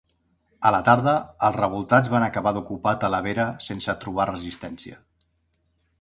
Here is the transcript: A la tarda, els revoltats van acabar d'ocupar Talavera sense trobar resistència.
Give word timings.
A 0.67 0.69
la 0.75 0.79
tarda, 0.87 1.13
els 1.49 1.57
revoltats 1.59 2.11
van 2.15 2.25
acabar 2.29 2.55
d'ocupar 2.57 2.95
Talavera 3.05 3.45
sense 3.67 3.97
trobar 4.07 4.27
resistència. 4.31 4.99